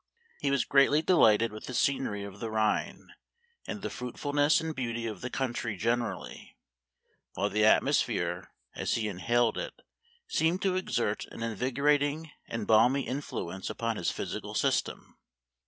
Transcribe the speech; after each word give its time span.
He 0.39 0.49
was 0.49 0.65
greatly 0.65 1.03
delighted 1.03 1.51
with 1.51 1.65
the 1.67 1.75
scenery 1.75 2.23
of 2.23 2.39
the 2.39 2.49
Rhine, 2.49 3.09
and 3.67 3.83
the 3.83 3.89
fruitful 3.91 4.33
ness 4.33 4.59
and 4.59 4.73
beauty 4.75 5.05
of 5.05 5.21
the 5.21 5.29
country 5.29 5.77
generally; 5.77 6.57
while 7.35 7.51
the 7.51 7.63
atmosphere, 7.65 8.51
as 8.73 8.95
he 8.95 9.07
inhaled 9.07 9.59
it, 9.59 9.79
seemed 10.27 10.63
to 10.63 10.75
exert 10.75 11.25
an 11.25 11.43
invigorating 11.43 12.31
and 12.47 12.65
balmy 12.65 13.01
influence 13.07 13.69
upon 13.69 13.95
his 13.97 14.09
physical 14.09 14.55
system. 14.55 15.19